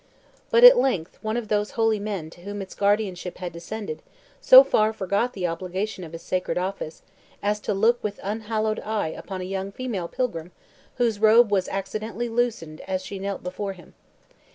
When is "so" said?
4.39-4.63